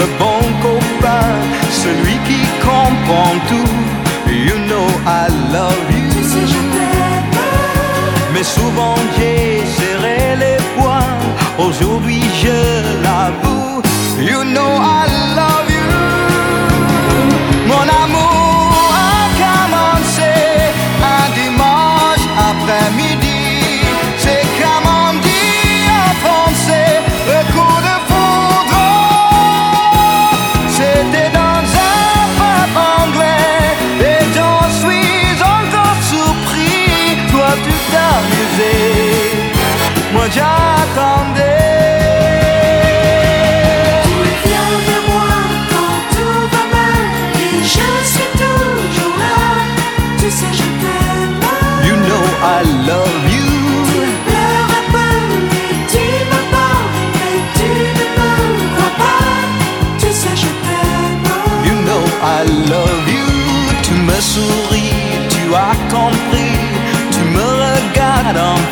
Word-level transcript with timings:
le 0.00 0.06
bon 0.18 0.40
copain, 0.62 1.28
celui 1.84 2.16
qui 2.28 2.40
comprend 2.68 3.34
tout. 3.50 3.74
You 4.46 4.56
know 4.68 4.86
I 5.06 5.28
love 5.52 5.86
you. 5.90 6.08
Tu 6.14 6.22
sais. 6.24 6.60
Mais 8.32 8.44
souvent 8.44 8.96
j'ai 9.16 9.62
serré 9.78 10.36
les 10.42 10.58
poings. 10.76 11.18
Aujourd'hui 11.58 12.22
je 12.42 12.58
l'avoue. 13.04 13.82
You 14.30 14.44
know 14.54 14.72
I 14.80 14.99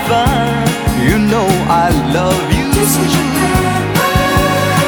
You 0.08 1.18
know 1.18 1.46
I 1.68 1.90
love 2.14 2.50
you. 2.50 2.68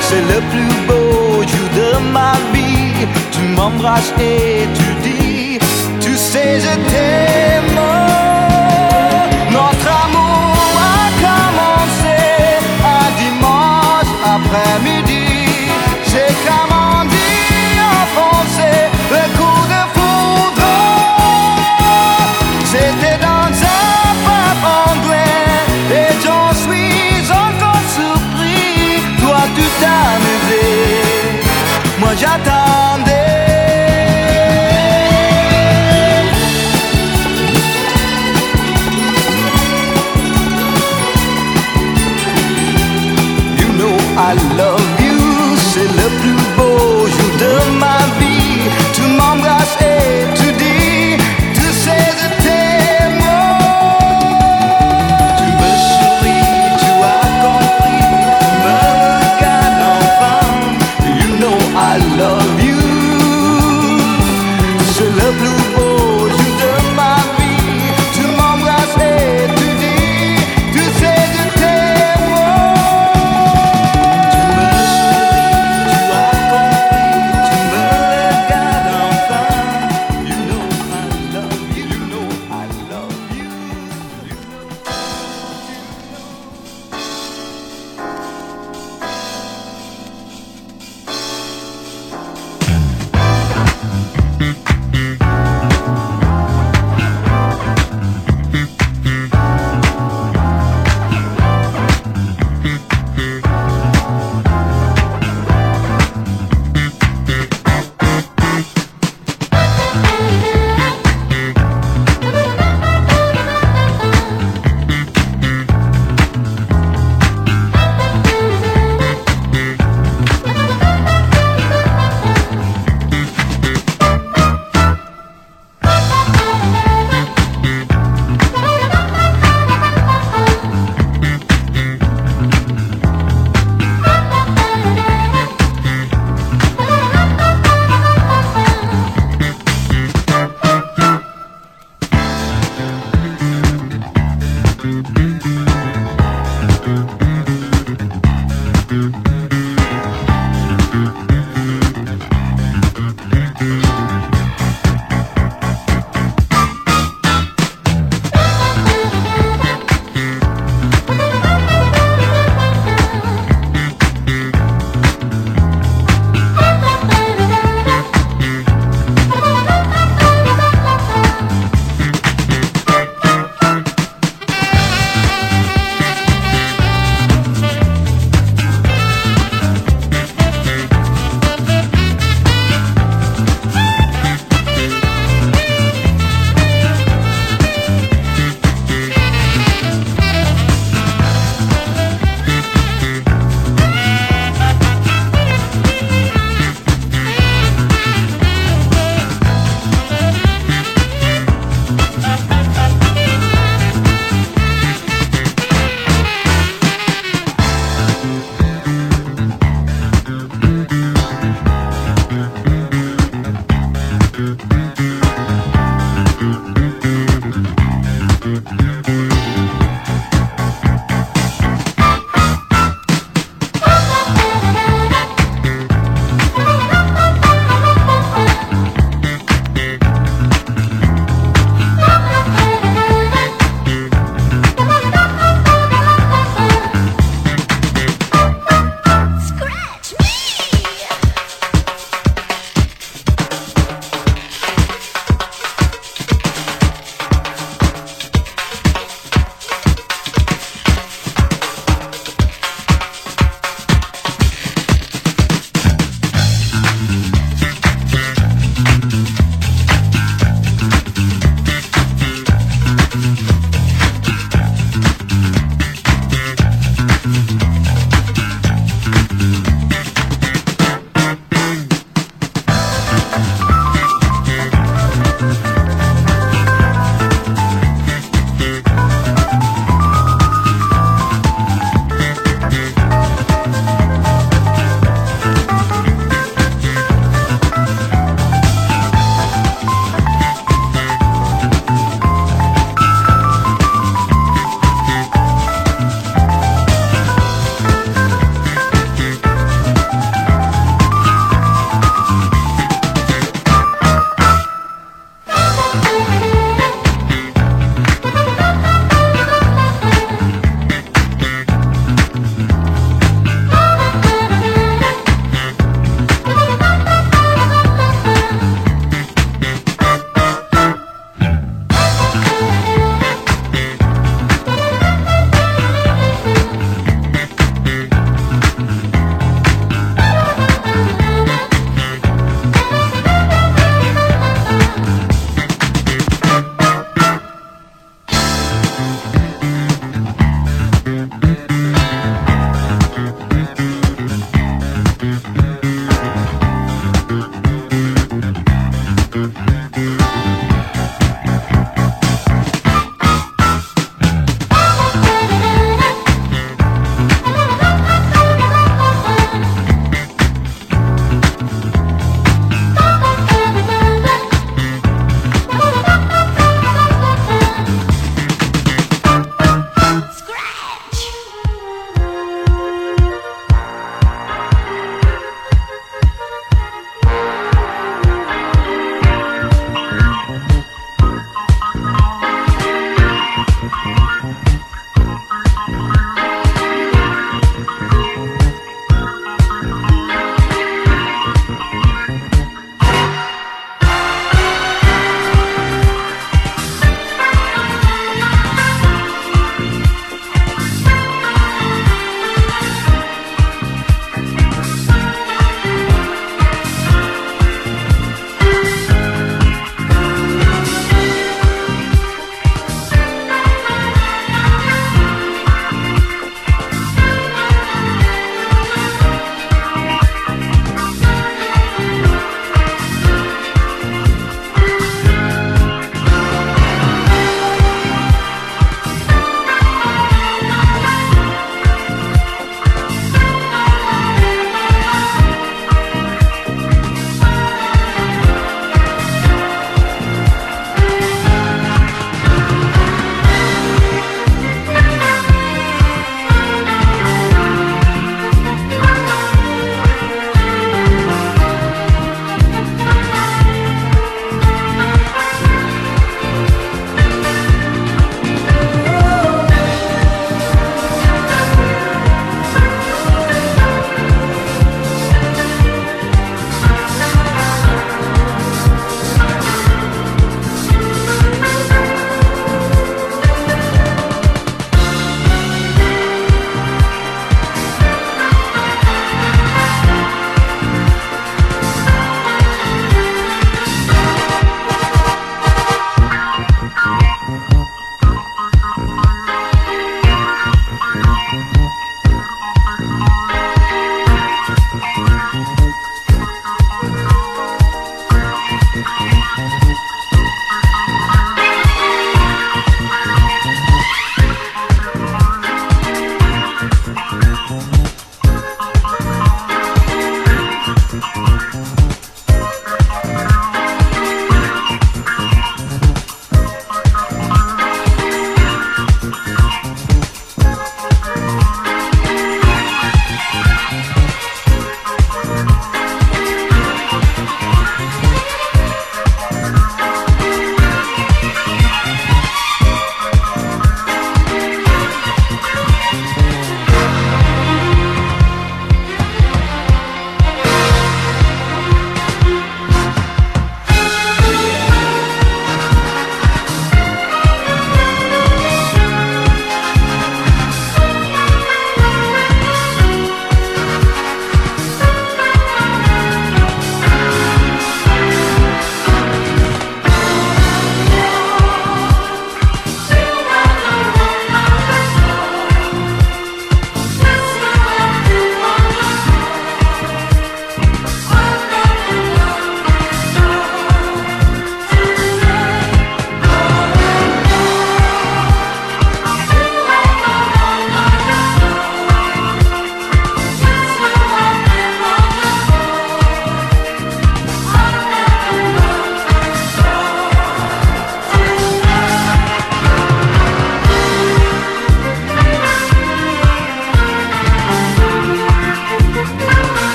C'est 0.00 0.22
le 0.22 0.40
plus 0.50 0.72
beau 0.88 1.42
jour 1.46 1.68
de 1.76 2.12
ma 2.12 2.32
vie. 2.54 3.06
Tu 3.30 3.42
m'embrasses 3.54 4.14
et 4.18 4.66
tu 4.74 4.94
dis, 5.02 5.58
tu 6.00 6.16
sais 6.16 6.60
je 6.60 6.74
t'aime. 6.90 7.29